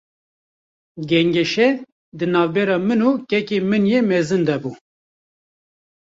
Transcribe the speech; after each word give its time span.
Gengeşe, 1.09 1.67
di 2.17 2.25
navbera 2.33 2.77
min 2.87 3.01
û 3.09 3.11
kekê 3.29 3.59
min 3.69 3.83
yê 3.91 3.99
mezin 4.11 4.41
de 4.47 4.55
bû 4.61 4.71